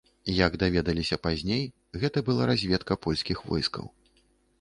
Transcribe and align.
Як 0.35 0.53
даведаліся 0.61 1.19
пазней, 1.25 1.61
гэта 2.03 2.23
была 2.31 2.47
разведка 2.51 2.93
польскіх 3.07 3.45
войскаў. 3.51 3.85